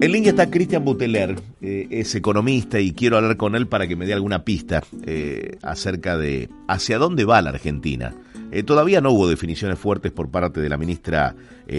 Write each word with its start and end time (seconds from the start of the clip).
En 0.00 0.12
línea 0.12 0.30
está 0.30 0.48
Cristian 0.48 0.84
Buteler, 0.84 1.34
eh, 1.60 1.88
es 1.90 2.14
economista 2.14 2.78
y 2.78 2.92
quiero 2.92 3.16
hablar 3.16 3.36
con 3.36 3.56
él 3.56 3.66
para 3.66 3.88
que 3.88 3.96
me 3.96 4.06
dé 4.06 4.14
alguna 4.14 4.44
pista 4.44 4.84
eh, 5.04 5.56
acerca 5.60 6.16
de 6.16 6.48
hacia 6.68 6.98
dónde 6.98 7.24
va 7.24 7.42
la 7.42 7.50
Argentina. 7.50 8.14
Eh, 8.52 8.62
todavía 8.62 9.00
no 9.00 9.10
hubo 9.10 9.28
definiciones 9.28 9.76
fuertes 9.76 10.12
por 10.12 10.30
parte 10.30 10.60
de 10.60 10.68
la 10.68 10.76
ministra 10.76 11.34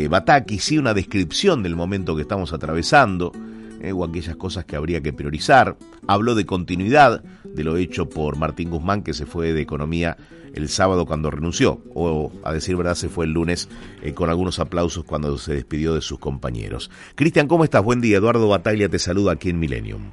Bataki, 0.09 0.59
sí 0.59 0.77
una 0.77 0.93
descripción 0.93 1.63
del 1.63 1.77
momento 1.77 2.15
que 2.15 2.21
estamos 2.23 2.51
atravesando 2.53 3.31
o 3.93 4.03
aquellas 4.03 4.35
cosas 4.35 4.65
que 4.65 4.75
habría 4.75 5.01
que 5.01 5.13
priorizar. 5.13 5.75
Habló 6.07 6.35
de 6.35 6.45
continuidad 6.45 7.23
de 7.43 7.63
lo 7.63 7.77
hecho 7.77 8.09
por 8.09 8.37
Martín 8.37 8.69
Guzmán, 8.69 9.03
que 9.03 9.13
se 9.13 9.25
fue 9.25 9.53
de 9.53 9.61
Economía 9.61 10.17
el 10.53 10.67
sábado 10.67 11.05
cuando 11.05 11.31
renunció, 11.31 11.81
o 11.93 12.31
a 12.43 12.53
decir 12.53 12.75
verdad 12.75 12.95
se 12.95 13.09
fue 13.09 13.25
el 13.25 13.31
lunes 13.31 13.69
eh, 14.01 14.13
con 14.13 14.29
algunos 14.29 14.59
aplausos 14.59 15.03
cuando 15.03 15.37
se 15.37 15.53
despidió 15.53 15.93
de 15.93 16.01
sus 16.01 16.19
compañeros. 16.19 16.89
Cristian, 17.15 17.47
¿cómo 17.47 17.63
estás? 17.63 17.83
Buen 17.83 18.01
día. 18.01 18.17
Eduardo 18.17 18.47
Bataglia 18.47 18.89
te 18.89 18.99
saluda 18.99 19.33
aquí 19.33 19.49
en 19.49 19.59
Millennium. 19.59 20.11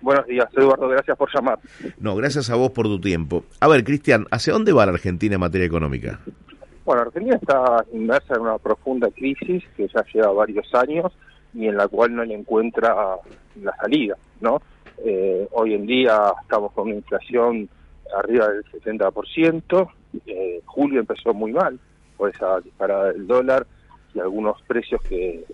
Buenos 0.00 0.26
días, 0.26 0.46
Eduardo, 0.56 0.88
gracias 0.88 1.16
por 1.16 1.28
llamar. 1.34 1.58
No, 1.98 2.14
gracias 2.14 2.50
a 2.50 2.54
vos 2.54 2.70
por 2.70 2.86
tu 2.86 3.00
tiempo. 3.00 3.44
A 3.58 3.66
ver, 3.66 3.82
Cristian, 3.82 4.26
¿hacia 4.30 4.52
dónde 4.52 4.72
va 4.72 4.86
la 4.86 4.92
Argentina 4.92 5.34
en 5.34 5.40
materia 5.40 5.66
económica? 5.66 6.20
Bueno, 6.84 7.02
Argentina 7.02 7.36
está 7.36 7.84
inmersa 7.92 8.34
en 8.34 8.42
una 8.42 8.58
profunda 8.58 9.10
crisis 9.10 9.64
que 9.76 9.88
ya 9.88 10.04
lleva 10.14 10.32
varios 10.32 10.72
años 10.74 11.12
y 11.54 11.66
en 11.66 11.76
la 11.76 11.88
cual 11.88 12.14
no 12.14 12.24
le 12.24 12.34
encuentra 12.34 12.94
la 13.62 13.76
salida, 13.76 14.16
¿no? 14.40 14.60
Eh, 15.04 15.46
hoy 15.52 15.74
en 15.74 15.86
día 15.86 16.32
estamos 16.42 16.72
con 16.72 16.88
inflación 16.88 17.68
arriba 18.16 18.48
del 18.48 18.64
70%. 18.64 19.88
Eh, 20.26 20.62
julio 20.64 21.00
empezó 21.00 21.34
muy 21.34 21.52
mal 21.52 21.78
por 22.16 22.30
esa 22.30 22.60
disparada 22.60 23.12
del 23.12 23.26
dólar 23.26 23.66
y 24.14 24.20
algunos 24.20 24.60
precios 24.62 25.00
que, 25.02 25.44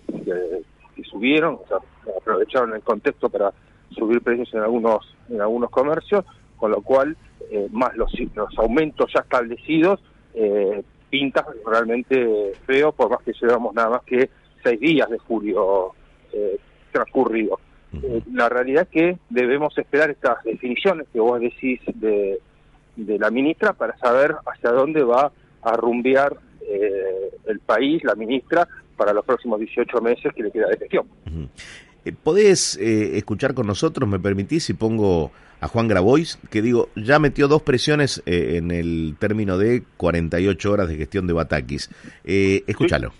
subieron, 1.09 1.55
o 1.55 1.67
sea, 1.67 1.77
aprovecharon 2.17 2.73
el 2.73 2.81
contexto 2.81 3.29
para 3.29 3.53
subir 3.91 4.21
precios 4.21 4.51
en 4.53 4.61
algunos 4.61 5.15
en 5.29 5.41
algunos 5.41 5.69
comercios, 5.69 6.25
con 6.57 6.71
lo 6.71 6.81
cual 6.81 7.15
eh, 7.51 7.67
más 7.71 7.95
los, 7.95 8.11
los 8.33 8.57
aumentos 8.57 9.11
ya 9.13 9.21
establecidos 9.21 9.99
eh, 10.33 10.83
pinta 11.09 11.45
realmente 11.65 12.53
feo, 12.65 12.91
por 12.91 13.09
más 13.09 13.21
que 13.23 13.33
llevamos 13.33 13.73
nada 13.73 13.89
más 13.89 14.03
que 14.03 14.29
seis 14.65 14.79
días 14.79 15.07
de 15.09 15.19
julio 15.19 15.93
eh, 16.33 16.57
transcurrido. 16.91 17.59
Eh, 17.93 18.21
la 18.33 18.49
realidad 18.49 18.83
es 18.83 18.89
que 18.89 19.17
debemos 19.29 19.77
esperar 19.77 20.09
estas 20.09 20.43
definiciones 20.43 21.07
que 21.13 21.19
vos 21.19 21.39
decís 21.39 21.79
de, 21.93 22.39
de 22.95 23.19
la 23.19 23.29
ministra 23.29 23.73
para 23.73 23.95
saber 23.97 24.35
hacia 24.45 24.71
dónde 24.71 25.03
va 25.03 25.31
a 25.61 25.73
rumbear 25.77 26.35
eh, 26.61 27.31
el 27.45 27.59
país, 27.59 28.03
la 28.03 28.15
ministra, 28.15 28.67
para 28.97 29.13
los 29.13 29.23
próximos 29.23 29.59
18 29.59 30.01
meses 30.01 30.33
que 30.33 30.43
le 30.43 30.51
queda 30.51 30.67
de 30.67 30.77
gestión. 30.77 31.05
Eh, 32.03 32.11
¿Podés 32.11 32.77
escuchar 32.77 33.53
con 33.53 33.67
nosotros, 33.67 34.09
me 34.09 34.19
permitís, 34.19 34.63
si 34.63 34.73
pongo 34.73 35.31
a 35.61 35.67
Juan 35.67 35.87
Grabois, 35.87 36.39
que 36.49 36.61
digo, 36.61 36.89
ya 36.95 37.19
metió 37.19 37.47
dos 37.47 37.61
presiones 37.61 38.21
en 38.25 38.71
el 38.71 39.15
término 39.19 39.57
de 39.57 39.83
48 39.97 40.71
horas 40.71 40.87
de 40.87 40.97
gestión 40.97 41.27
de 41.27 41.33
Batakis? 41.33 41.89
escúchalo. 42.23 43.13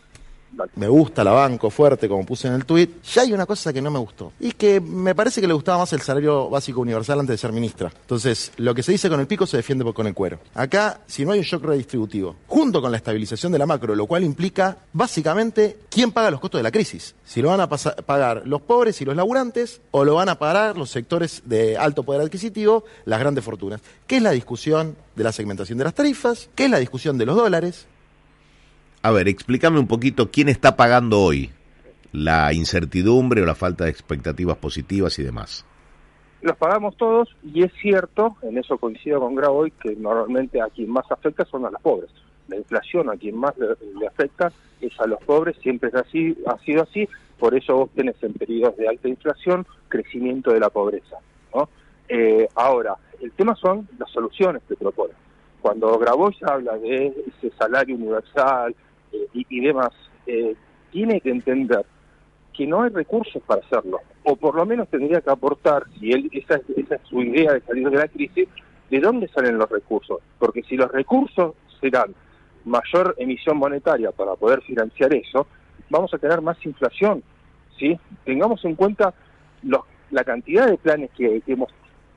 Me 0.75 0.87
gusta 0.87 1.23
la 1.23 1.31
banco 1.31 1.69
fuerte, 1.69 2.07
como 2.07 2.25
puse 2.25 2.47
en 2.47 2.53
el 2.53 2.65
tuit. 2.65 3.03
Ya 3.03 3.23
hay 3.23 3.33
una 3.33 3.45
cosa 3.45 3.73
que 3.73 3.81
no 3.81 3.91
me 3.91 3.99
gustó. 3.99 4.33
Y 4.39 4.51
que 4.51 4.79
me 4.79 5.15
parece 5.15 5.41
que 5.41 5.47
le 5.47 5.53
gustaba 5.53 5.79
más 5.79 5.93
el 5.93 6.01
salario 6.01 6.49
básico 6.49 6.81
universal 6.81 7.19
antes 7.19 7.33
de 7.33 7.37
ser 7.37 7.51
ministra. 7.51 7.91
Entonces, 8.01 8.51
lo 8.57 8.73
que 8.73 8.83
se 8.83 8.91
dice 8.91 9.09
con 9.09 9.19
el 9.19 9.27
pico 9.27 9.45
se 9.45 9.57
defiende 9.57 9.85
con 9.93 10.07
el 10.07 10.13
cuero. 10.13 10.39
Acá, 10.53 11.01
si 11.07 11.25
no 11.25 11.31
hay 11.31 11.39
un 11.39 11.45
shock 11.45 11.63
redistributivo, 11.63 12.35
junto 12.47 12.81
con 12.81 12.91
la 12.91 12.97
estabilización 12.97 13.51
de 13.51 13.59
la 13.59 13.65
macro, 13.65 13.95
lo 13.95 14.05
cual 14.05 14.23
implica 14.23 14.77
básicamente 14.93 15.77
quién 15.89 16.11
paga 16.11 16.31
los 16.31 16.39
costos 16.39 16.59
de 16.59 16.63
la 16.63 16.71
crisis. 16.71 17.15
Si 17.25 17.41
lo 17.41 17.49
van 17.49 17.61
a 17.61 17.69
pagar 17.69 18.43
los 18.45 18.61
pobres 18.61 19.01
y 19.01 19.05
los 19.05 19.15
laburantes, 19.15 19.81
o 19.91 20.03
lo 20.03 20.15
van 20.15 20.29
a 20.29 20.39
pagar 20.39 20.77
los 20.77 20.89
sectores 20.89 21.43
de 21.45 21.77
alto 21.77 22.03
poder 22.03 22.21
adquisitivo, 22.21 22.83
las 23.05 23.19
grandes 23.19 23.43
fortunas. 23.43 23.81
¿Qué 24.07 24.17
es 24.17 24.23
la 24.23 24.31
discusión 24.31 24.95
de 25.15 25.23
la 25.23 25.31
segmentación 25.31 25.77
de 25.77 25.83
las 25.83 25.93
tarifas? 25.93 26.49
¿Qué 26.55 26.65
es 26.65 26.71
la 26.71 26.79
discusión 26.79 27.17
de 27.17 27.25
los 27.25 27.35
dólares? 27.35 27.85
A 29.05 29.11
ver, 29.11 29.27
explícame 29.27 29.77
un 29.77 29.85
poquito 29.85 30.31
quién 30.31 30.49
está 30.49 30.75
pagando 30.75 31.21
hoy 31.21 31.51
la 32.11 32.51
incertidumbre 32.53 33.43
o 33.43 33.45
la 33.45 33.53
falta 33.53 33.83
de 33.83 33.91
expectativas 33.91 34.57
positivas 34.57 35.19
y 35.19 35.23
demás. 35.23 35.63
Los 36.41 36.57
pagamos 36.57 36.97
todos 36.97 37.29
y 37.43 37.61
es 37.61 37.71
cierto, 37.79 38.35
en 38.41 38.57
eso 38.57 38.79
coincido 38.79 39.19
con 39.19 39.35
Graboy, 39.35 39.69
que 39.79 39.95
normalmente 39.95 40.59
a 40.59 40.69
quien 40.69 40.89
más 40.89 41.05
afecta 41.11 41.45
son 41.45 41.67
a 41.67 41.69
los 41.69 41.79
pobres. 41.83 42.09
La 42.47 42.55
inflación 42.55 43.11
a 43.11 43.15
quien 43.15 43.37
más 43.37 43.53
le, 43.59 44.07
afecta 44.07 44.51
es 44.81 44.99
a 44.99 45.05
los 45.05 45.23
pobres, 45.23 45.55
siempre 45.61 45.89
es 45.89 45.95
así, 45.95 46.35
ha 46.47 46.57
sido 46.65 46.81
así, 46.81 47.07
por 47.37 47.53
eso 47.53 47.75
vos 47.75 47.89
tenés 47.93 48.15
en 48.23 48.33
periodos 48.33 48.75
de 48.75 48.87
alta 48.87 49.07
inflación 49.07 49.67
crecimiento 49.87 50.51
de 50.51 50.61
la 50.61 50.71
pobreza. 50.71 51.17
¿no? 51.53 51.69
Eh, 52.09 52.47
ahora, 52.55 52.95
el 53.21 53.31
tema 53.33 53.55
son 53.55 53.87
las 53.99 54.09
soluciones 54.09 54.63
que 54.67 54.75
proponen. 54.75 55.15
Cuando 55.61 55.95
Grabois 55.99 56.41
habla 56.41 56.75
de 56.79 57.13
ese 57.27 57.55
salario 57.55 57.95
universal, 57.95 58.75
y, 59.33 59.59
demás, 59.59 59.91
eh, 60.27 60.55
tiene 60.91 61.21
que 61.21 61.29
entender 61.29 61.85
que 62.53 62.65
no 62.65 62.83
hay 62.83 62.89
recursos 62.89 63.41
para 63.45 63.61
hacerlo, 63.61 63.99
o 64.23 64.35
por 64.35 64.55
lo 64.55 64.65
menos 64.65 64.87
tendría 64.89 65.21
que 65.21 65.29
aportar, 65.29 65.83
si 65.99 66.11
él, 66.11 66.29
esa, 66.31 66.61
esa 66.75 66.95
es 66.95 67.01
su 67.09 67.21
idea 67.21 67.53
de 67.53 67.61
salir 67.61 67.89
de 67.89 67.97
la 67.97 68.07
crisis, 68.07 68.47
de 68.89 68.99
dónde 68.99 69.27
salen 69.27 69.57
los 69.57 69.69
recursos, 69.69 70.19
porque 70.39 70.63
si 70.63 70.77
los 70.77 70.91
recursos 70.91 71.53
serán 71.81 72.15
mayor 72.63 73.15
emisión 73.17 73.57
monetaria 73.57 74.11
para 74.11 74.35
poder 74.35 74.61
financiar 74.61 75.13
eso, 75.13 75.47
vamos 75.89 76.13
a 76.13 76.17
tener 76.17 76.41
más 76.41 76.63
inflación, 76.65 77.23
¿sí? 77.77 77.99
Tengamos 78.23 78.63
en 78.65 78.75
cuenta 78.75 79.13
los, 79.63 79.81
la 80.11 80.23
cantidad 80.23 80.67
de 80.67 80.77
planes 80.77 81.11
que, 81.11 81.41
que 81.41 81.53
hemos 81.53 81.69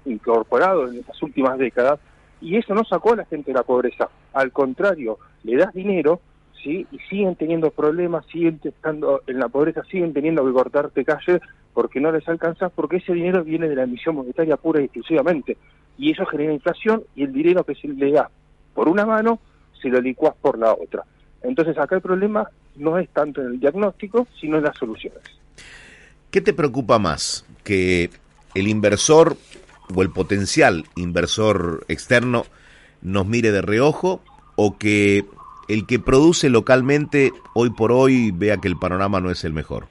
incorporado 0.05 0.89
en 0.89 1.01
estas 1.01 1.21
últimas 1.23 1.59
décadas 1.59 2.01
y 2.41 2.57
eso 2.57 2.75
no 2.75 2.85
sacó 2.85 3.13
a 3.13 3.17
la 3.17 3.25
gente 3.25 3.51
de 3.51 3.59
la 3.59 3.65
pobreza, 3.65 4.09
al 4.33 4.53
contrario, 4.53 5.19
le 5.43 5.57
das 5.57 5.75
dinero 5.75 6.21
¿sí? 6.63 6.87
y 6.91 6.99
siguen 7.11 7.37
teniendo 7.37 7.71
problemas, 7.71 8.27
siguen 8.27 8.61
estando 8.63 9.23
en 9.27 9.39
la 9.39 9.49
pobreza, 9.49 9.83
siguen 9.91 10.13
teniendo 10.13 10.45
que 10.45 10.53
cortarte 10.53 11.05
calle 11.05 11.41
porque 11.75 12.01
no 12.01 12.11
les 12.11 12.29
alcanza, 12.29 12.69
porque 12.69 12.97
ese 12.97 13.13
dinero 13.13 13.45
viene 13.45 13.69
de 13.69 13.77
la 13.77 13.85
emisión 13.85 14.17
monetaria 14.17 14.57
pura 14.57 14.81
y 14.81 14.85
exclusivamente. 14.85 15.57
Y 15.97 16.13
eso 16.13 16.27
genera 16.27 16.53
inflación 16.53 17.03
y 17.15 17.25
el 17.25 17.33
dinero 17.33 17.65
que 17.65 17.75
se 17.75 17.89
le 17.89 18.13
da 18.13 18.31
por 18.75 18.89
una 18.89 19.05
mano 19.05 19.41
se 19.81 19.89
lo 19.89 20.01
licuás 20.01 20.35
por 20.41 20.59
la 20.59 20.73
otra. 20.73 21.05
Entonces 21.43 21.77
acá 21.79 21.97
el 21.97 22.03
problema 22.03 22.49
no 22.77 22.99
es 22.99 23.09
tanto 23.11 23.41
en 23.41 23.49
el 23.49 23.61
diagnóstico, 23.61 24.27
sino 24.41 24.59
en 24.59 24.65
las 24.65 24.77
soluciones. 24.77 25.23
¿Qué 26.31 26.41
te 26.41 26.53
preocupa 26.53 26.99
más? 26.99 27.45
¿Que 27.65 28.11
el 28.55 28.69
inversor 28.69 29.37
o 29.95 30.03
el 30.03 30.11
potencial 30.11 30.85
inversor 30.97 31.85
externo 31.89 32.45
nos 33.03 33.27
mire 33.27 33.53
de 33.53 33.63
reojo 33.63 34.21
o 34.57 34.77
que 34.77 35.25
el 35.69 35.87
que 35.87 35.99
produce 35.99 36.49
localmente 36.49 37.33
hoy 37.55 37.71
por 37.71 37.93
hoy 37.93 38.31
vea 38.31 38.57
que 38.57 38.69
el 38.69 38.79
panorama 38.79 39.21
no 39.21 39.31
es 39.31 39.45
el 39.45 39.53
mejor? 39.53 39.87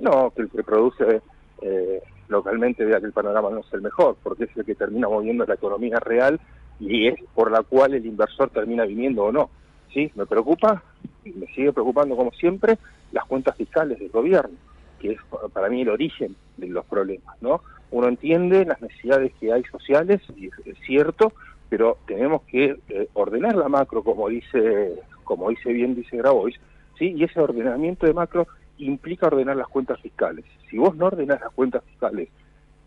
No, 0.00 0.32
que 0.34 0.42
el 0.42 0.50
que 0.50 0.62
produce 0.64 1.22
eh, 1.62 2.02
localmente 2.28 2.84
vea 2.84 2.98
que 2.98 3.06
el 3.06 3.12
panorama 3.12 3.50
no 3.50 3.60
es 3.60 3.72
el 3.72 3.82
mejor, 3.82 4.16
porque 4.22 4.44
es 4.44 4.56
el 4.56 4.64
que 4.64 4.74
termina 4.74 5.08
moviendo 5.08 5.46
la 5.46 5.54
economía 5.54 6.00
real 6.00 6.40
y 6.80 7.06
es 7.06 7.14
por 7.34 7.52
la 7.52 7.62
cual 7.62 7.94
el 7.94 8.04
inversor 8.04 8.50
termina 8.50 8.84
viniendo 8.84 9.24
o 9.24 9.32
no. 9.32 9.50
Sí, 9.94 10.10
me 10.16 10.26
preocupa, 10.26 10.82
y 11.24 11.30
me 11.30 11.46
sigue 11.48 11.72
preocupando 11.72 12.16
como 12.16 12.32
siempre, 12.32 12.78
las 13.12 13.24
cuentas 13.26 13.56
fiscales 13.56 14.00
del 14.00 14.08
gobierno, 14.08 14.56
que 14.98 15.12
es 15.12 15.20
para 15.52 15.68
mí 15.68 15.82
el 15.82 15.90
origen 15.90 16.34
de 16.56 16.66
los 16.68 16.84
problemas, 16.86 17.40
¿no? 17.40 17.60
Uno 17.90 18.08
entiende 18.08 18.64
las 18.64 18.80
necesidades 18.80 19.32
que 19.38 19.52
hay 19.52 19.62
sociales, 19.64 20.22
y 20.34 20.46
es 20.46 20.78
cierto, 20.86 21.32
pero 21.72 21.96
tenemos 22.06 22.42
que 22.42 22.76
eh, 22.90 23.08
ordenar 23.14 23.56
la 23.56 23.66
macro, 23.66 24.02
como 24.02 24.28
dice, 24.28 24.92
como 25.24 25.48
dice 25.48 25.72
bien 25.72 25.94
dice 25.94 26.18
Grabois, 26.18 26.54
¿sí? 26.98 27.14
y 27.16 27.24
ese 27.24 27.40
ordenamiento 27.40 28.04
de 28.04 28.12
macro 28.12 28.46
implica 28.76 29.28
ordenar 29.28 29.56
las 29.56 29.68
cuentas 29.68 29.98
fiscales. 30.02 30.44
Si 30.68 30.76
vos 30.76 30.94
no 30.96 31.06
ordenás 31.06 31.40
las 31.40 31.50
cuentas 31.52 31.82
fiscales, 31.84 32.28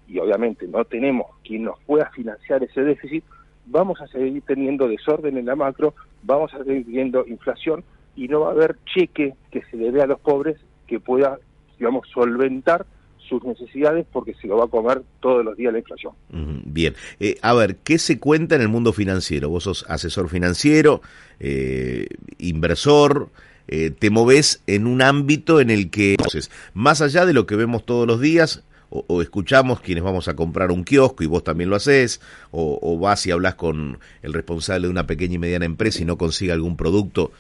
y 0.08 0.20
obviamente 0.20 0.68
no 0.68 0.86
tenemos 0.86 1.26
quien 1.44 1.64
nos 1.64 1.80
pueda 1.88 2.12
financiar 2.12 2.62
ese 2.62 2.84
déficit, 2.84 3.24
vamos 3.66 4.00
a 4.02 4.08
seguir 4.08 4.44
teniendo 4.44 4.88
desorden 4.88 5.36
en 5.40 5.48
la 5.48 5.56
macro, 5.56 5.96
vamos 6.22 6.54
a 6.54 6.64
seguir 6.64 6.86
viendo 6.86 7.26
inflación 7.26 7.84
y 8.16 8.28
no 8.28 8.42
va 8.42 8.50
a 8.50 8.52
haber 8.52 8.78
cheque 8.86 9.34
que 9.50 9.64
se 9.64 9.78
le 9.78 9.92
dé 9.92 10.04
a 10.04 10.06
los 10.06 10.20
pobres 10.20 10.58
que 10.86 11.00
pueda, 11.00 11.40
digamos, 11.80 12.08
solventar 12.10 12.86
sus 13.28 13.44
necesidades 13.44 14.06
porque 14.12 14.34
se 14.36 14.48
lo 14.48 14.58
va 14.58 14.66
a 14.66 14.68
comer 14.68 15.02
todos 15.20 15.44
los 15.44 15.58
días 15.58 15.74
la 15.74 15.80
inflación. 15.80 16.14
Bien, 16.30 16.94
eh, 17.20 17.38
a 17.42 17.54
ver, 17.54 17.78
¿qué 17.78 17.98
se 17.98 18.20
cuenta 18.20 18.56
en 18.56 18.62
el 18.62 18.70
mundo 18.70 18.94
financiero? 18.94 19.50
Vos 19.50 19.64
sos 19.64 19.86
asesor 19.88 20.30
financiero, 20.30 21.02
eh, 21.40 22.08
inversor, 22.38 23.30
eh, 23.68 23.92
te 23.92 24.10
moves 24.10 24.62
en 24.68 24.88
un 24.88 25.02
ámbito 25.02 25.60
en 25.60 25.70
el 25.70 25.90
que, 25.90 26.12
entonces, 26.12 26.52
más 26.74 27.02
allá 27.02 27.26
de 27.26 27.34
lo 27.34 27.46
que 27.46 27.56
vemos 27.56 27.86
todos 27.86 28.08
los 28.08 28.22
días, 28.22 28.64
o, 28.90 29.22
escuchamos 29.22 29.82
quienes 29.82 30.04
vamos 30.04 30.28
a 30.28 30.36
comprar 30.36 30.72
un 30.72 30.86
kiosco 30.86 31.24
y 31.24 31.28
vos 31.28 31.44
también 31.44 31.70
lo 31.70 31.76
haces, 31.76 32.22
o, 32.52 32.98
vas 33.00 33.26
y 33.26 33.32
hablas 33.32 33.56
con 33.56 34.00
el 34.22 34.32
responsable 34.32 34.88
de 34.88 34.92
una 34.92 35.08
pequeña 35.08 35.36
y 35.36 35.40
mediana 35.40 35.66
empresa 35.66 36.02
y 36.02 36.06
no 36.06 36.18
consigue 36.18 36.52
algún 36.54 36.78
producto 36.78 37.32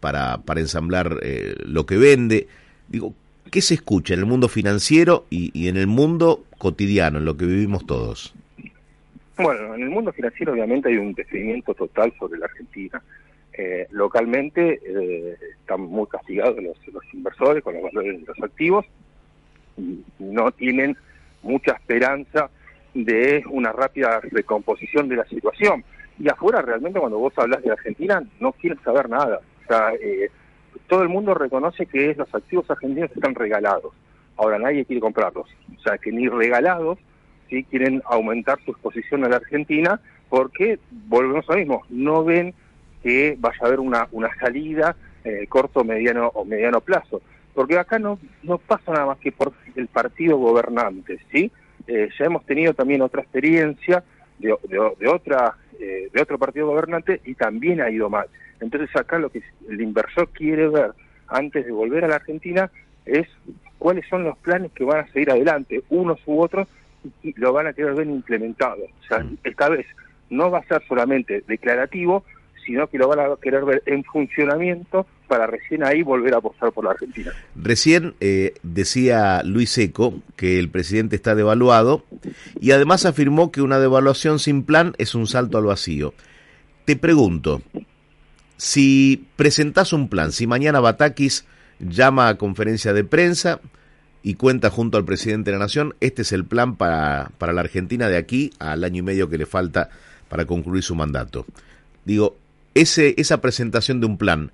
para, 0.00 0.38
para 0.38 0.60
ensamblar 0.60 1.20
lo 1.64 1.86
que 1.86 1.98
vende. 1.98 2.48
Digo, 2.88 3.14
¿Qué 3.50 3.60
se 3.62 3.74
escucha 3.74 4.14
en 4.14 4.20
el 4.20 4.26
mundo 4.26 4.48
financiero 4.48 5.24
y, 5.30 5.68
en 5.68 5.76
el 5.76 5.86
mundo 5.86 6.44
cotidiano, 6.58 7.18
en 7.18 7.24
lo 7.24 7.36
que 7.36 7.46
vivimos 7.46 7.86
todos? 7.86 8.34
Bueno, 9.36 9.74
en 9.74 9.82
el 9.82 9.90
mundo 9.90 10.12
financiero 10.12 10.52
obviamente 10.52 10.88
hay 10.88 10.96
un 10.96 11.14
descreimiento 11.14 11.74
total 11.74 12.12
sobre 12.18 12.38
la 12.38 12.46
Argentina. 12.46 13.02
Eh, 13.52 13.86
localmente 13.90 14.80
eh, 14.84 15.36
están 15.60 15.80
muy 15.82 16.06
castigados 16.06 16.56
los, 16.62 16.76
inversores 17.12 17.62
con 17.62 17.74
los 17.74 17.82
valores 17.82 18.20
de 18.20 18.26
los 18.26 18.42
activos 18.42 18.84
y 19.76 20.04
no 20.18 20.50
tienen 20.52 20.96
mucha 21.42 21.72
esperanza 21.72 22.50
de 22.94 23.42
una 23.50 23.72
rápida 23.72 24.20
recomposición 24.20 25.08
de 25.08 25.16
la 25.16 25.24
situación. 25.26 25.84
Y 26.18 26.28
afuera 26.28 26.62
realmente 26.62 26.98
cuando 26.98 27.18
vos 27.18 27.32
hablas 27.36 27.62
de 27.62 27.70
Argentina 27.70 28.22
no 28.40 28.52
quieren 28.52 28.78
saber 28.82 29.08
nada. 29.08 29.40
O 29.64 29.68
sea, 29.68 29.92
eh, 29.94 30.30
todo 30.86 31.02
el 31.02 31.08
mundo 31.08 31.34
reconoce 31.34 31.86
que 31.86 32.14
los 32.14 32.32
activos 32.34 32.70
argentinos 32.70 33.10
están 33.14 33.34
regalados. 33.34 33.92
Ahora 34.36 34.58
nadie 34.58 34.84
quiere 34.84 35.00
comprarlos. 35.00 35.48
O 35.76 35.80
sea, 35.82 35.98
que 35.98 36.12
ni 36.12 36.28
regalados 36.28 36.98
sí 37.48 37.64
quieren 37.64 38.02
aumentar 38.06 38.58
su 38.64 38.70
exposición 38.70 39.24
a 39.24 39.28
la 39.28 39.36
Argentina 39.36 40.00
porque, 40.28 40.78
volvemos 40.90 41.48
a 41.48 41.52
lo 41.52 41.58
mismo, 41.58 41.82
no 41.88 42.24
ven 42.24 42.54
que 43.02 43.36
vaya 43.38 43.58
a 43.62 43.66
haber 43.66 43.80
una, 43.80 44.08
una 44.12 44.28
salida 44.38 44.96
eh, 45.24 45.46
corto, 45.48 45.84
mediano 45.84 46.28
o 46.34 46.44
mediano 46.44 46.80
plazo. 46.80 47.22
Porque 47.54 47.78
acá 47.78 47.98
no, 47.98 48.18
no 48.42 48.58
pasa 48.58 48.92
nada 48.92 49.06
más 49.06 49.18
que 49.18 49.32
por 49.32 49.52
el 49.74 49.88
partido 49.88 50.36
gobernante, 50.36 51.18
¿sí? 51.32 51.50
Eh, 51.86 52.08
ya 52.18 52.26
hemos 52.26 52.44
tenido 52.44 52.74
también 52.74 53.02
otra 53.02 53.22
experiencia 53.22 54.04
de, 54.38 54.54
de, 54.68 55.08
otra, 55.08 55.56
eh, 55.80 56.08
de 56.12 56.22
otro 56.22 56.38
partido 56.38 56.68
gobernante 56.68 57.20
y 57.24 57.34
también 57.34 57.80
ha 57.80 57.90
ido 57.90 58.08
mal. 58.08 58.28
Entonces 58.60 58.94
acá 58.96 59.18
lo 59.18 59.30
que 59.30 59.42
el 59.68 59.80
inversor 59.80 60.28
quiere 60.30 60.68
ver 60.68 60.92
antes 61.28 61.64
de 61.64 61.72
volver 61.72 62.04
a 62.04 62.08
la 62.08 62.16
Argentina 62.16 62.70
es 63.04 63.26
cuáles 63.78 64.06
son 64.08 64.24
los 64.24 64.36
planes 64.38 64.72
que 64.72 64.84
van 64.84 65.00
a 65.00 65.12
seguir 65.12 65.30
adelante, 65.30 65.82
unos 65.88 66.20
u 66.26 66.40
otros, 66.40 66.68
y 67.22 67.38
lo 67.38 67.52
van 67.52 67.68
a 67.68 67.72
querer 67.72 67.94
ver 67.94 68.06
implementado. 68.06 68.82
O 68.82 69.06
sea, 69.08 69.20
mm. 69.20 69.38
esta 69.44 69.68
vez 69.68 69.86
no 70.30 70.50
va 70.50 70.58
a 70.58 70.64
ser 70.64 70.82
solamente 70.86 71.42
declarativo, 71.46 72.24
sino 72.66 72.86
que 72.88 72.98
lo 72.98 73.08
van 73.08 73.20
a 73.20 73.36
querer 73.40 73.64
ver 73.64 73.82
en 73.86 74.04
funcionamiento 74.04 75.06
para 75.26 75.46
recién 75.46 75.84
ahí 75.84 76.02
volver 76.02 76.34
a 76.34 76.38
apostar 76.38 76.72
por 76.72 76.84
la 76.84 76.90
Argentina. 76.90 77.32
Recién 77.54 78.14
eh, 78.20 78.54
decía 78.62 79.42
Luis 79.42 79.70
Seco 79.70 80.14
que 80.36 80.58
el 80.58 80.70
presidente 80.70 81.16
está 81.16 81.34
devaluado 81.34 82.04
y 82.60 82.72
además 82.72 83.06
afirmó 83.06 83.52
que 83.52 83.62
una 83.62 83.78
devaluación 83.78 84.38
sin 84.38 84.64
plan 84.64 84.94
es 84.98 85.14
un 85.14 85.26
salto 85.26 85.58
al 85.58 85.64
vacío. 85.64 86.12
Te 86.84 86.96
pregunto, 86.96 87.62
si 88.58 89.24
presentás 89.36 89.92
un 89.92 90.08
plan, 90.08 90.32
si 90.32 90.46
mañana 90.46 90.80
Batakis 90.80 91.46
llama 91.78 92.28
a 92.28 92.36
conferencia 92.36 92.92
de 92.92 93.04
prensa 93.04 93.60
y 94.22 94.34
cuenta 94.34 94.68
junto 94.68 94.98
al 94.98 95.04
presidente 95.04 95.50
de 95.50 95.56
la 95.56 95.64
Nación, 95.64 95.94
este 96.00 96.22
es 96.22 96.32
el 96.32 96.44
plan 96.44 96.76
para, 96.76 97.30
para 97.38 97.52
la 97.52 97.62
Argentina 97.62 98.08
de 98.08 98.16
aquí 98.16 98.50
al 98.58 98.82
año 98.82 98.98
y 98.98 99.02
medio 99.02 99.30
que 99.30 99.38
le 99.38 99.46
falta 99.46 99.90
para 100.28 100.44
concluir 100.44 100.82
su 100.82 100.96
mandato. 100.96 101.46
Digo, 102.04 102.36
ese, 102.74 103.14
esa 103.16 103.40
presentación 103.40 104.00
de 104.00 104.06
un 104.06 104.18
plan, 104.18 104.50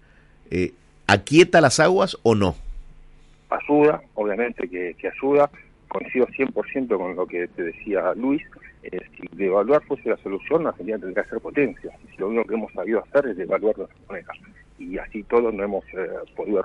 eh, 0.51 0.75
¿aquieta 1.07 1.63
las 1.63 1.81
aguas 1.81 2.19
o 2.23 2.35
no? 2.35 2.57
Ayuda, 3.49 4.03
obviamente 4.15 4.69
que, 4.69 4.95
que 4.99 5.09
ayuda, 5.09 5.51
coincido 5.89 6.27
100% 6.27 6.99
con 6.99 7.17
lo 7.17 7.27
que 7.27 7.49
te 7.49 7.63
decía 7.63 8.13
Luis, 8.17 8.43
eh, 8.85 9.01
si 9.17 9.37
devaluar 9.37 9.83
fuese 9.85 10.11
la 10.11 10.17
solución, 10.19 10.67
Argentina 10.67 10.99
tendría 10.99 11.25
que 11.25 11.31
ser 11.31 11.41
potencia. 11.41 11.91
Y 12.13 12.21
lo 12.21 12.29
único 12.29 12.45
que 12.45 12.55
hemos 12.55 12.73
sabido 12.73 13.03
hacer 13.03 13.31
es 13.31 13.37
devaluar 13.37 13.79
nuestra 13.79 13.99
moneda. 14.09 14.33
Y 14.79 14.99
así 14.99 15.23
todos 15.25 15.55
no 15.55 15.65
hemos 15.65 15.85
eh, 15.95 16.09
podido 16.37 16.63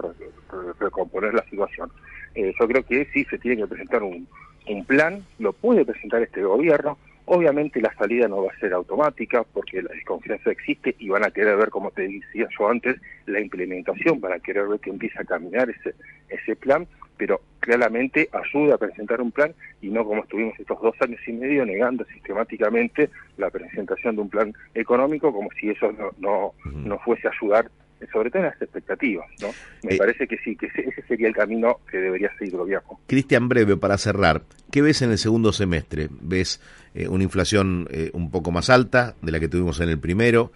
recomponer 0.79 1.33
la 1.33 1.43
situación. 1.45 1.91
Eh, 2.35 2.53
yo 2.59 2.67
creo 2.67 2.83
que 2.83 3.05
sí 3.13 3.25
se 3.25 3.37
tiene 3.37 3.57
que 3.57 3.67
presentar 3.67 4.03
un, 4.03 4.27
un 4.67 4.85
plan, 4.85 5.25
lo 5.39 5.53
puede 5.53 5.85
presentar 5.85 6.21
este 6.21 6.43
gobierno, 6.43 6.97
Obviamente 7.31 7.79
la 7.79 7.93
salida 7.93 8.27
no 8.27 8.43
va 8.43 8.51
a 8.51 8.59
ser 8.59 8.73
automática 8.73 9.43
porque 9.53 9.83
la 9.83 9.93
desconfianza 9.93 10.49
existe 10.49 10.95
y 10.97 11.09
van 11.09 11.23
a 11.23 11.29
querer 11.29 11.57
ver, 11.57 11.69
como 11.69 11.91
te 11.91 12.07
decía 12.07 12.47
yo 12.57 12.67
antes, 12.67 12.99
la 13.27 13.39
implementación, 13.39 14.19
van 14.19 14.33
a 14.33 14.39
querer 14.39 14.67
ver 14.67 14.79
que 14.79 14.89
empieza 14.89 15.21
a 15.21 15.25
caminar 15.25 15.69
ese, 15.69 15.93
ese 16.27 16.55
plan, 16.55 16.87
pero 17.19 17.41
claramente 17.59 18.29
ayuda 18.31 18.75
a 18.75 18.77
presentar 18.77 19.21
un 19.21 19.31
plan 19.31 19.53
y 19.81 19.89
no 19.89 20.05
como 20.05 20.23
estuvimos 20.23 20.57
estos 20.57 20.81
dos 20.81 20.95
años 21.01 21.19
y 21.27 21.33
medio 21.33 21.65
negando 21.65 22.05
sistemáticamente 22.05 23.09
la 23.37 23.49
presentación 23.49 24.15
de 24.15 24.21
un 24.21 24.29
plan 24.29 24.53
económico 24.73 25.31
como 25.33 25.49
si 25.59 25.69
eso 25.69 25.91
no, 25.91 26.11
no, 26.17 26.53
no 26.71 26.97
fuese 26.99 27.27
a 27.27 27.31
ayudar 27.31 27.69
sobre 28.13 28.29
todo 28.29 28.43
en 28.43 28.49
las 28.49 28.61
expectativas, 28.61 29.27
¿no? 29.41 29.49
Me 29.83 29.95
eh, 29.95 29.97
parece 29.97 30.25
que 30.25 30.37
sí, 30.37 30.55
que 30.55 30.67
ese, 30.67 31.01
sería 31.05 31.27
el 31.27 31.35
camino 31.35 31.81
que 31.91 31.97
debería 31.97 32.31
seguir 32.37 32.53
el 32.53 32.59
gobierno. 32.59 32.99
Cristian, 33.07 33.49
breve, 33.49 33.75
para 33.75 33.97
cerrar, 33.97 34.43
¿qué 34.71 34.81
ves 34.81 35.01
en 35.01 35.11
el 35.11 35.17
segundo 35.17 35.51
semestre? 35.51 36.07
¿Ves 36.21 36.61
eh, 36.93 37.09
una 37.09 37.25
inflación 37.25 37.89
eh, 37.91 38.09
un 38.13 38.31
poco 38.31 38.51
más 38.51 38.69
alta 38.69 39.15
de 39.21 39.33
la 39.33 39.41
que 39.41 39.49
tuvimos 39.49 39.81
en 39.81 39.89
el 39.89 39.99
primero? 39.99 40.53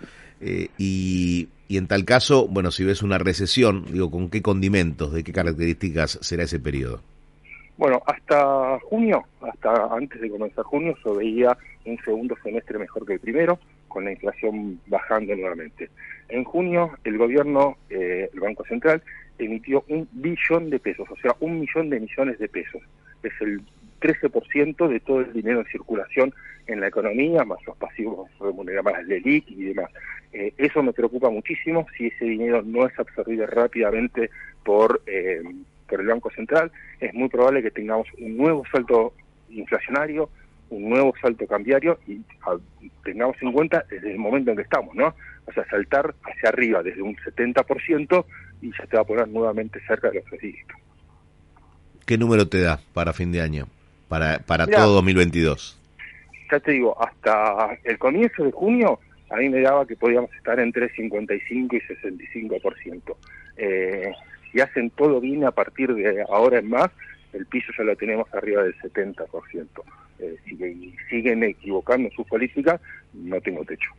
Y, 0.77 1.49
y 1.67 1.77
en 1.77 1.87
tal 1.87 2.05
caso, 2.05 2.47
bueno, 2.47 2.71
si 2.71 2.83
ves 2.83 3.01
una 3.01 3.17
recesión, 3.17 3.85
digo, 3.91 4.11
¿con 4.11 4.29
qué 4.29 4.41
condimentos, 4.41 5.13
de 5.13 5.23
qué 5.23 5.31
características 5.31 6.19
será 6.21 6.43
ese 6.43 6.59
periodo? 6.59 7.01
Bueno, 7.77 8.01
hasta 8.05 8.79
junio, 8.79 9.23
hasta 9.41 9.87
antes 9.95 10.21
de 10.21 10.29
comenzar 10.29 10.63
junio, 10.65 10.95
yo 11.03 11.15
veía 11.15 11.57
un 11.85 11.97
segundo 12.05 12.35
semestre 12.43 12.77
mejor 12.77 13.05
que 13.05 13.13
el 13.13 13.19
primero, 13.19 13.59
con 13.87 14.05
la 14.05 14.11
inflación 14.11 14.79
bajando 14.87 15.35
nuevamente. 15.35 15.89
En 16.29 16.43
junio, 16.43 16.91
el 17.03 17.17
gobierno, 17.17 17.77
eh, 17.89 18.29
el 18.31 18.39
Banco 18.39 18.63
Central, 18.65 19.01
emitió 19.39 19.83
un 19.89 20.07
billón 20.11 20.69
de 20.69 20.79
pesos, 20.79 21.07
o 21.09 21.15
sea, 21.17 21.35
un 21.39 21.59
millón 21.59 21.89
de 21.89 21.99
millones 21.99 22.37
de 22.39 22.47
pesos. 22.47 22.81
Es 23.23 23.33
el 23.41 23.61
13% 24.03 24.87
de 24.89 24.99
todo 24.99 25.21
el 25.21 25.31
dinero 25.31 25.61
en 25.61 25.65
circulación 25.67 26.33
en 26.67 26.81
la 26.81 26.87
economía, 26.87 27.45
más 27.45 27.59
los 27.65 27.77
pasivos 27.77 28.29
remunerados, 28.39 28.91
más 28.91 29.05
LELIC 29.05 29.49
y 29.49 29.63
demás. 29.63 29.89
Eh, 30.33 30.53
eso 30.57 30.83
me 30.83 30.91
preocupa 30.91 31.29
muchísimo 31.29 31.87
si 31.97 32.07
ese 32.07 32.25
dinero 32.25 32.61
no 32.63 32.85
es 32.85 32.99
absorbido 32.99 33.47
rápidamente 33.47 34.29
por, 34.63 35.01
eh, 35.07 35.41
por 35.87 36.01
el 36.01 36.07
Banco 36.07 36.29
Central. 36.31 36.71
Es 36.99 37.13
muy 37.13 37.29
probable 37.29 37.63
que 37.63 37.71
tengamos 37.71 38.07
un 38.19 38.35
nuevo 38.37 38.63
salto 38.71 39.13
inflacionario, 39.49 40.29
un 40.69 40.89
nuevo 40.89 41.13
salto 41.21 41.47
cambiario 41.47 41.99
y 42.07 42.21
tengamos 43.03 43.37
en 43.41 43.51
cuenta 43.53 43.85
desde 43.89 44.11
el 44.11 44.17
momento 44.17 44.51
en 44.51 44.57
que 44.57 44.63
estamos, 44.63 44.95
¿no? 44.95 45.15
O 45.45 45.53
sea, 45.53 45.65
saltar 45.69 46.13
hacia 46.23 46.49
arriba 46.49 46.83
desde 46.83 47.01
un 47.01 47.15
70% 47.15 48.25
y 48.61 48.71
ya 48.71 48.85
te 48.87 48.95
va 48.95 49.03
a 49.03 49.05
poner 49.05 49.27
nuevamente 49.27 49.79
cerca 49.87 50.09
de 50.09 50.15
los 50.15 50.25
tres 50.25 50.41
dígitos. 50.41 50.77
¿Qué 52.05 52.17
número 52.17 52.47
te 52.47 52.61
da 52.61 52.79
para 52.93 53.13
fin 53.13 53.31
de 53.31 53.41
año? 53.41 53.67
Para, 54.13 54.37
para 54.37 54.67
todo 54.67 54.93
2022. 54.93 55.75
Ya 56.51 56.59
te 56.59 56.73
digo, 56.73 56.95
hasta 57.01 57.79
el 57.83 57.97
comienzo 57.97 58.43
de 58.43 58.51
junio 58.51 58.99
a 59.31 59.37
mí 59.37 59.49
me 59.49 59.59
daba 59.61 59.87
que 59.87 59.95
podíamos 59.95 60.31
estar 60.35 60.59
entre 60.59 60.87
55 60.93 61.75
y 61.75 61.79
65%. 61.79 63.15
Eh, 63.57 64.11
si 64.51 64.61
hacen 64.61 64.91
todo 64.91 65.19
bien 65.19 65.45
a 65.45 65.51
partir 65.51 65.95
de 65.95 66.23
ahora 66.29 66.59
en 66.59 66.69
más, 66.69 66.91
el 67.33 67.47
piso 67.47 67.73
ya 67.75 67.83
lo 67.85 67.95
tenemos 67.95 68.31
arriba 68.35 68.61
del 68.61 68.75
70%. 68.81 69.25
Eh, 70.19 70.35
si 70.45 70.95
siguen 71.09 71.43
equivocando 71.43 72.07
sus 72.15 72.27
políticas, 72.27 72.79
no 73.15 73.41
tengo 73.41 73.65
techo. 73.65 73.89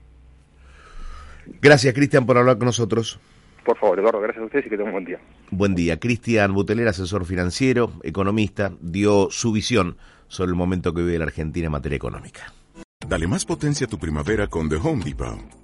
Gracias, 1.61 1.93
Cristian, 1.93 2.25
por 2.25 2.39
hablar 2.39 2.57
con 2.59 2.67
nosotros. 2.67 3.19
Por 3.65 3.79
favor, 3.79 3.99
Eduardo, 3.99 4.21
gracias 4.21 4.43
a 4.43 4.47
ustedes 4.47 4.67
y 4.67 4.71
que 4.71 4.77
tengan 4.77 4.89
un 4.89 4.93
buen 4.93 5.05
día. 5.05 5.19
Buen 5.51 5.75
día. 5.75 5.99
Cristian 5.99 6.53
Buteler, 6.53 6.89
asesor 6.89 7.25
financiero, 7.25 7.93
economista, 8.03 8.73
dio 8.81 9.29
su 9.31 9.53
visión 9.53 9.97
sobre 10.29 10.51
el 10.51 10.57
momento 10.57 10.93
que 10.93 11.03
vive 11.03 11.19
la 11.19 11.25
Argentina 11.25 11.67
en 11.67 11.73
materia 11.73 11.97
económica. 11.97 12.53
Dale 13.07 13.27
más 13.27 13.45
potencia 13.45 13.87
a 13.87 13.91
tu 13.91 13.99
primavera 13.99 14.47
con 14.47 14.69
The 14.69 14.77
Home 14.77 15.05
Depot. 15.05 15.64